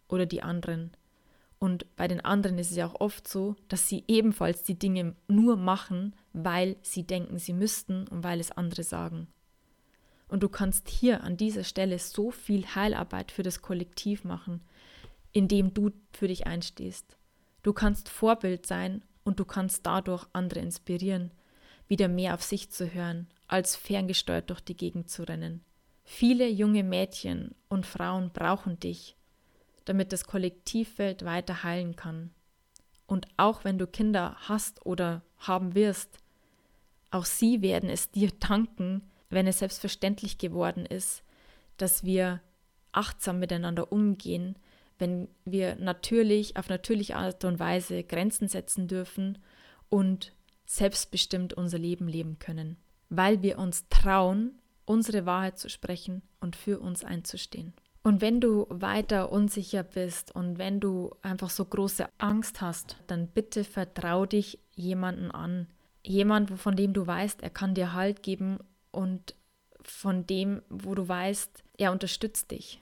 oder 0.09 0.27
die 0.27 0.43
anderen? 0.43 0.91
Und 1.61 1.87
bei 1.95 2.09
den 2.09 2.25
anderen 2.25 2.59
ist 2.59 2.73
es 2.73 2.77
ja 2.77 2.87
auch 2.89 3.01
oft 3.01 3.29
so, 3.29 3.55
dass 3.69 3.89
sie 3.89 4.03
ebenfalls 4.09 4.65
die 4.65 4.79
Dinge 4.79 5.15
nur 5.29 5.57
machen, 5.57 6.17
weil 6.33 6.77
sie 6.83 7.05
denken, 7.05 7.39
sie 7.39 7.53
müssten 7.53 8.09
und 8.09 8.25
weil 8.25 8.41
es 8.41 8.51
andere 8.51 8.83
sagen. 8.83 9.29
Und 10.27 10.43
du 10.43 10.49
kannst 10.49 10.89
hier 10.89 11.23
an 11.23 11.37
dieser 11.37 11.63
Stelle 11.63 12.01
so 12.01 12.33
viel 12.33 12.67
Heilarbeit 12.75 13.31
für 13.31 13.45
das 13.45 13.63
Kollektiv 13.63 14.25
machen, 14.25 14.63
in 15.33 15.49
dem 15.49 15.75
du 15.75 15.91
für 16.13 16.29
dich 16.29 16.47
einstehst. 16.47 17.17
Du 17.63 17.73
kannst 17.73 18.09
Vorbild 18.09 18.67
sein 18.67 19.03
und 19.25 19.39
du 19.39 19.45
kannst 19.45 19.87
dadurch 19.87 20.27
andere 20.33 20.61
inspirieren, 20.61 21.31
wieder 21.89 22.09
mehr 22.09 22.35
auf 22.35 22.43
sich 22.43 22.71
zu 22.71 22.93
hören, 22.93 23.29
als 23.49 23.77
ferngesteuert 23.77 24.51
durch 24.51 24.61
die 24.61 24.77
Gegend 24.77 25.11
zu 25.11 25.25
rennen. 25.25 25.65
Viele 26.05 26.49
junge 26.49 26.83
Mädchen 26.83 27.55
und 27.69 27.87
Frauen 27.87 28.31
brauchen 28.33 28.81
dich, 28.81 29.17
damit 29.85 30.13
das 30.13 30.25
Kollektivfeld 30.25 31.25
weiter 31.25 31.63
heilen 31.63 31.97
kann. 31.97 32.31
Und 33.07 33.27
auch 33.37 33.65
wenn 33.65 33.79
du 33.79 33.87
Kinder 33.87 34.37
hast 34.41 34.87
oder 34.87 35.23
haben 35.39 35.75
wirst, 35.75 36.19
auch 37.11 37.25
sie 37.25 37.61
werden 37.61 37.91
es 37.91 38.11
dir 38.11 38.31
danken, 38.41 39.03
wenn 39.29 39.47
es 39.47 39.61
selbstverständlich 39.61 40.39
geworden 40.39 40.87
ist, 40.87 41.23
dass 41.77 42.05
wir 42.05 42.41
achtsam 42.93 43.39
miteinander 43.39 43.93
umgehen, 43.93 44.57
wenn 45.01 45.29
wir 45.45 45.77
natürlich 45.77 46.57
auf 46.57 46.69
natürliche 46.69 47.17
Art 47.17 47.45
und 47.45 47.59
Weise 47.59 48.05
Grenzen 48.05 48.49
setzen 48.49 48.87
dürfen 48.87 49.39
und 49.89 50.33
selbstbestimmt 50.67 51.55
unser 51.55 51.79
Leben 51.79 52.07
leben 52.07 52.39
können, 52.39 52.77
weil 53.09 53.43
wir 53.43 53.59
uns 53.59 53.89
trauen, 53.89 54.61
unsere 54.85 55.27
Wahrheit 55.27 55.59
zu 55.59 55.69
sprechen 55.69 56.23
und 56.41 56.57
für 56.57 56.79
uns 56.79 57.05
einzustehen. 57.05 57.73
Und 58.03 58.21
wenn 58.21 58.41
du 58.41 58.67
weiter 58.71 59.31
unsicher 59.31 59.83
bist 59.83 60.35
und 60.35 60.59
wenn 60.59 60.81
du 60.81 61.15
einfach 61.23 61.51
so 61.51 61.65
große 61.65 62.09
Angst 62.19 62.61
hast, 62.61 62.97
dann 63.07 63.29
bitte 63.29 63.65
vertrau 63.65 64.25
dich 64.25 64.59
jemanden 64.75 65.31
an. 65.31 65.67
Jemand, 66.03 66.51
von 66.59 66.77
dem 66.77 66.95
du 66.95 67.07
weißt, 67.07 67.43
er 67.43 67.51
kann 67.51 67.75
dir 67.75 67.93
Halt 67.93 68.23
geben 68.23 68.59
und 68.91 69.35
von 69.83 70.27
dem, 70.27 70.63
wo 70.71 70.95
du 70.95 71.07
weißt, 71.07 71.63
er 71.77 71.93
unterstützt 71.93 72.51
dich. 72.51 72.81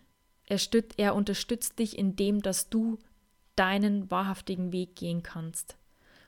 Er, 0.49 0.59
er 0.97 1.15
unterstützt 1.15 1.79
dich 1.79 1.99
in 1.99 2.17
dem, 2.17 2.43
dass 2.43 2.69
du 2.69 2.99
deinen 3.55 4.11
wahrhaftigen 4.11 4.73
Weg 4.73 4.97
gehen 4.97 5.23
kannst. 5.23 5.77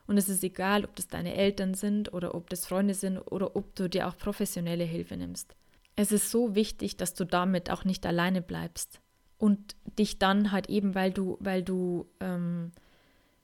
Und 0.07 0.19
es 0.19 0.29
ist 0.29 0.43
egal, 0.43 0.85
ob 0.85 0.97
das 0.97 1.07
deine 1.07 1.35
Eltern 1.35 1.75
sind 1.75 2.13
oder 2.13 2.35
ob 2.35 2.51
das 2.51 2.67
Freunde 2.67 2.95
sind 2.95 3.19
oder 3.19 3.55
ob 3.55 3.75
du 3.77 3.89
dir 3.89 4.09
auch 4.09 4.17
professionelle 4.17 4.85
Hilfe 4.85 5.17
nimmst. 5.17 5.55
Es 5.95 6.13
ist 6.13 6.31
so 6.31 6.55
wichtig, 6.55 6.97
dass 6.97 7.15
du 7.15 7.25
damit 7.25 7.71
auch 7.71 7.85
nicht 7.85 8.05
alleine 8.05 8.43
bleibst 8.43 9.01
und 9.39 9.77
dich 9.99 10.19
dann 10.19 10.51
halt 10.51 10.69
eben, 10.69 10.95
weil 10.95 11.13
du, 11.13 11.37
weil 11.41 11.63
du 11.63 12.07
ähm, 12.21 12.73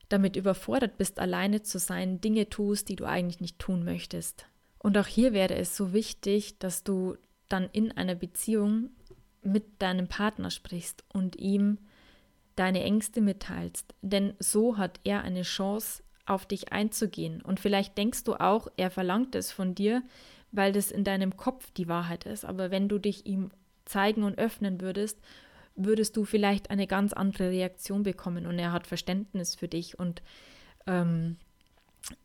damit 0.09 0.37
überfordert 0.37 0.99
bist, 0.99 1.19
alleine 1.19 1.63
zu 1.63 1.79
sein, 1.79 2.21
Dinge 2.21 2.49
tust, 2.49 2.89
die 2.89 2.97
du 2.97 3.05
eigentlich 3.05 3.41
nicht 3.41 3.59
tun 3.59 3.85
möchtest. 3.85 4.47
Und 4.79 4.99
auch 4.99 5.07
hier 5.07 5.33
wäre 5.33 5.55
es 5.55 5.77
so 5.77 5.93
wichtig, 5.93 6.59
dass 6.59 6.85
du 6.85 7.17
dann 7.49 7.69
in 7.73 7.93
einer 7.93 8.15
Beziehung 8.15 8.91
mit 9.47 9.81
deinem 9.81 10.09
Partner 10.09 10.51
sprichst 10.51 11.05
und 11.13 11.37
ihm 11.37 11.79
deine 12.57 12.83
Ängste 12.83 13.21
mitteilst. 13.21 13.95
Denn 14.03 14.35
so 14.39 14.79
hat 14.79 15.01
er 15.05 15.23
eine 15.23 15.43
Chance, 15.43 16.03
auf 16.27 16.45
dich 16.45 16.73
einzugehen. 16.73 17.41
Und 17.41 17.61
vielleicht 17.61 17.97
denkst 17.97 18.25
du 18.25 18.35
auch, 18.35 18.69
er 18.77 18.91
verlangt 18.91 19.35
es 19.35 19.53
von 19.53 19.75
dir, 19.75 20.03
weil 20.53 20.73
das 20.73 20.91
in 20.91 21.05
deinem 21.05 21.37
Kopf 21.37 21.71
die 21.71 21.89
Wahrheit 21.89 22.27
ist. 22.27 22.45
Aber 22.45 22.71
wenn 22.71 22.89
du 22.89 22.99
dich 22.99 23.27
ihm 23.27 23.51
zeigen 23.85 24.25
und 24.25 24.39
öffnen 24.39 24.81
würdest, 24.81 25.19
würdest 25.77 26.17
du 26.17 26.25
vielleicht 26.25 26.71
eine 26.71 26.87
ganz 26.87 27.13
andere 27.13 27.51
Reaktion 27.51 28.03
bekommen 28.03 28.47
und 28.47 28.59
er 28.59 28.73
hat 28.73 28.87
Verständnis 28.87 29.55
für 29.55 29.69
dich 29.69 29.99
und 29.99 30.23
ähm, 30.87 31.37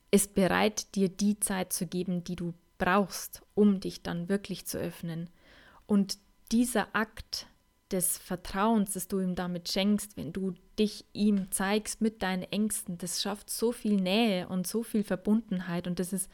ist 0.09 0.33
bereit, 0.33 0.95
dir 0.95 1.09
die 1.09 1.39
Zeit 1.39 1.73
zu 1.73 1.85
geben, 1.85 2.23
die 2.23 2.35
du 2.35 2.53
brauchst, 2.77 3.43
um 3.53 3.79
dich 3.79 4.01
dann 4.01 4.29
wirklich 4.29 4.65
zu 4.65 4.77
öffnen. 4.77 5.29
Und 5.85 6.17
dieser 6.51 6.95
Akt 6.95 7.47
des 7.91 8.17
Vertrauens, 8.17 8.93
das 8.93 9.07
du 9.07 9.19
ihm 9.19 9.35
damit 9.35 9.69
schenkst, 9.69 10.17
wenn 10.17 10.31
du 10.31 10.53
dich 10.79 11.05
ihm 11.13 11.51
zeigst 11.51 12.01
mit 12.01 12.21
deinen 12.21 12.43
Ängsten, 12.43 12.97
das 12.97 13.21
schafft 13.21 13.49
so 13.49 13.71
viel 13.71 13.95
Nähe 13.95 14.47
und 14.47 14.65
so 14.65 14.83
viel 14.83 15.03
Verbundenheit 15.03 15.87
und 15.87 15.99
das 15.99 16.13
ist 16.13 16.29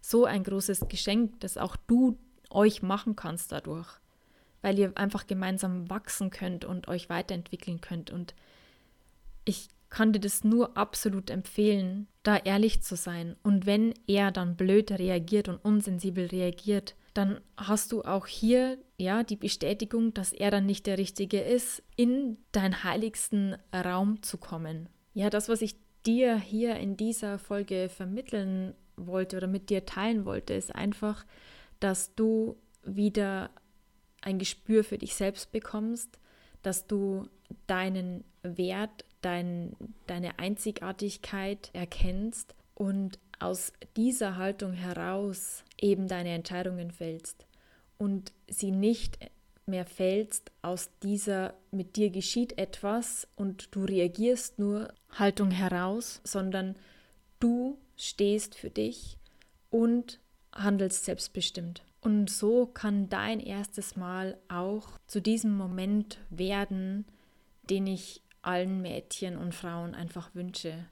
so 0.00 0.24
ein 0.24 0.42
großes 0.44 0.88
Geschenk, 0.88 1.40
das 1.40 1.56
auch 1.56 1.76
du 1.76 2.18
euch 2.50 2.82
machen 2.82 3.14
kannst 3.16 3.52
dadurch, 3.52 3.88
weil 4.62 4.78
ihr 4.78 4.92
einfach 4.96 5.26
gemeinsam 5.26 5.88
wachsen 5.88 6.30
könnt 6.30 6.64
und 6.64 6.88
euch 6.88 7.08
weiterentwickeln 7.08 7.80
könnt 7.80 8.10
und 8.10 8.34
ich 9.44 9.68
kann 9.90 10.12
dir 10.12 10.20
das 10.20 10.44
nur 10.44 10.76
absolut 10.76 11.30
empfehlen, 11.30 12.08
da 12.22 12.36
ehrlich 12.36 12.82
zu 12.82 12.94
sein. 12.94 13.36
Und 13.42 13.64
wenn 13.64 13.94
er 14.06 14.30
dann 14.30 14.54
blöd 14.54 14.90
reagiert 14.90 15.48
und 15.48 15.56
unsensibel 15.64 16.26
reagiert, 16.26 16.94
dann 17.14 17.40
hast 17.56 17.92
du 17.92 18.02
auch 18.02 18.26
hier 18.26 18.76
ja 18.98 19.22
die 19.22 19.36
Bestätigung, 19.36 20.12
dass 20.12 20.32
er 20.32 20.50
dann 20.50 20.66
nicht 20.66 20.86
der 20.86 20.98
Richtige 20.98 21.40
ist, 21.40 21.82
in 21.96 22.36
deinen 22.52 22.84
heiligsten 22.84 23.56
Raum 23.72 24.22
zu 24.22 24.36
kommen. 24.36 24.88
Ja, 25.14 25.30
das, 25.30 25.48
was 25.48 25.62
ich 25.62 25.76
dir 26.04 26.36
hier 26.36 26.76
in 26.76 26.96
dieser 26.96 27.38
Folge 27.38 27.88
vermitteln 27.88 28.74
wollte 28.96 29.36
oder 29.36 29.46
mit 29.46 29.70
dir 29.70 29.86
teilen 29.86 30.24
wollte, 30.24 30.54
ist 30.54 30.74
einfach, 30.74 31.24
dass 31.80 32.14
du 32.14 32.56
wieder 32.82 33.50
ein 34.20 34.38
Gespür 34.38 34.82
für 34.82 34.98
dich 34.98 35.14
selbst 35.14 35.52
bekommst, 35.52 36.18
dass 36.62 36.86
du 36.88 37.28
deinen 37.68 38.24
Wert, 38.42 39.04
dein, 39.20 39.76
deine 40.08 40.40
Einzigartigkeit 40.40 41.70
erkennst 41.72 42.56
und 42.74 43.20
aus 43.38 43.72
dieser 43.96 44.36
Haltung 44.36 44.72
heraus 44.72 45.62
eben 45.80 46.08
deine 46.08 46.30
Entscheidungen 46.30 46.90
fällst 46.90 47.47
und 47.98 48.32
sie 48.48 48.70
nicht 48.70 49.18
mehr 49.66 49.84
fällst 49.84 50.50
aus 50.62 50.90
dieser 51.02 51.54
mit 51.70 51.96
dir 51.96 52.10
geschieht 52.10 52.58
etwas 52.58 53.28
und 53.36 53.74
du 53.74 53.84
reagierst 53.84 54.58
nur 54.58 54.92
Haltung 55.10 55.50
heraus, 55.50 56.20
sondern 56.24 56.76
du 57.38 57.78
stehst 57.96 58.54
für 58.54 58.70
dich 58.70 59.18
und 59.70 60.20
handelst 60.52 61.04
selbstbestimmt. 61.04 61.84
Und 62.00 62.30
so 62.30 62.66
kann 62.66 63.08
dein 63.08 63.40
erstes 63.40 63.96
Mal 63.96 64.38
auch 64.48 64.88
zu 65.06 65.20
diesem 65.20 65.56
Moment 65.56 66.18
werden, 66.30 67.04
den 67.68 67.86
ich 67.86 68.22
allen 68.40 68.80
Mädchen 68.80 69.36
und 69.36 69.54
Frauen 69.54 69.94
einfach 69.94 70.34
wünsche, 70.34 70.86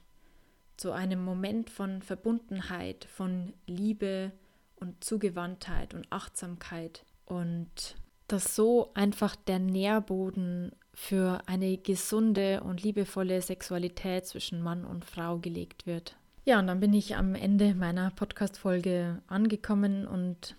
zu 0.75 0.91
einem 0.91 1.23
Moment 1.23 1.69
von 1.69 2.01
Verbundenheit, 2.01 3.05
von 3.05 3.53
Liebe 3.65 4.31
und 4.79 5.03
Zugewandtheit 5.03 5.93
und 5.93 6.05
Achtsamkeit 6.11 7.05
und 7.25 7.95
dass 8.27 8.55
so 8.55 8.91
einfach 8.93 9.35
der 9.35 9.59
Nährboden 9.59 10.71
für 10.93 11.41
eine 11.45 11.77
gesunde 11.77 12.61
und 12.61 12.83
liebevolle 12.83 13.41
Sexualität 13.41 14.25
zwischen 14.25 14.61
Mann 14.61 14.85
und 14.85 15.05
Frau 15.05 15.37
gelegt 15.37 15.85
wird. 15.85 16.17
Ja, 16.45 16.59
und 16.59 16.67
dann 16.67 16.79
bin 16.79 16.93
ich 16.93 17.15
am 17.15 17.35
Ende 17.35 17.75
meiner 17.75 18.11
Podcast-Folge 18.11 19.21
angekommen 19.27 20.07
und 20.07 20.55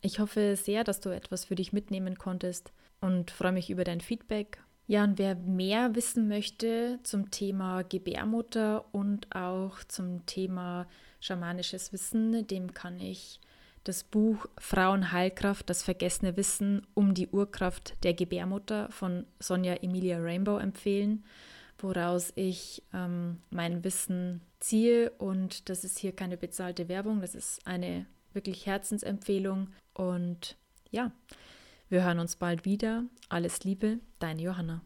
ich 0.00 0.18
hoffe 0.18 0.56
sehr, 0.56 0.84
dass 0.84 1.00
du 1.00 1.10
etwas 1.10 1.44
für 1.44 1.54
dich 1.54 1.72
mitnehmen 1.72 2.18
konntest 2.18 2.72
und 3.00 3.30
freue 3.30 3.52
mich 3.52 3.70
über 3.70 3.84
dein 3.84 4.00
Feedback 4.00 4.58
ja, 4.86 5.04
und 5.04 5.18
wer 5.18 5.34
mehr 5.34 5.94
wissen 5.94 6.28
möchte 6.28 6.98
zum 7.04 7.30
Thema 7.30 7.82
Gebärmutter 7.82 8.84
und 8.92 9.34
auch 9.34 9.82
zum 9.84 10.26
Thema 10.26 10.86
schamanisches 11.20 11.92
Wissen, 11.92 12.46
dem 12.46 12.74
kann 12.74 13.00
ich 13.00 13.40
das 13.84 14.02
Buch 14.02 14.46
Frauenheilkraft, 14.58 15.68
das 15.68 15.82
vergessene 15.82 16.36
Wissen 16.36 16.86
um 16.94 17.14
die 17.14 17.28
Urkraft 17.28 17.94
der 18.02 18.14
Gebärmutter 18.14 18.90
von 18.90 19.26
Sonja 19.38 19.74
Emilia 19.74 20.18
Rainbow 20.18 20.58
empfehlen, 20.58 21.24
woraus 21.78 22.32
ich 22.34 22.82
ähm, 22.92 23.38
mein 23.50 23.84
Wissen 23.84 24.40
ziehe. 24.58 25.10
Und 25.12 25.68
das 25.68 25.84
ist 25.84 25.98
hier 25.98 26.12
keine 26.12 26.36
bezahlte 26.36 26.88
Werbung, 26.88 27.20
das 27.20 27.34
ist 27.34 27.66
eine 27.66 28.06
wirklich 28.32 28.66
Herzensempfehlung. 28.66 29.68
Und 29.92 30.56
ja, 30.90 31.12
wir 31.88 32.04
hören 32.04 32.18
uns 32.18 32.36
bald 32.36 32.64
wieder. 32.64 33.04
Alles 33.28 33.64
Liebe, 33.64 33.98
deine 34.18 34.42
Johanna. 34.42 34.80